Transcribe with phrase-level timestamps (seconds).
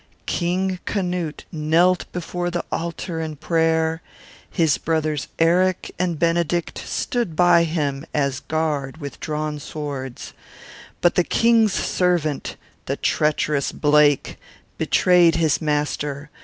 [0.25, 4.01] King Canute knelt before the altar in prayer;
[4.49, 10.33] his brothers Eric and Benedict stood by him as a guard with drawn swords;
[11.01, 12.55] but the King's servant,
[12.87, 14.37] the treacherous Blake,
[14.79, 16.31] betrayed his master.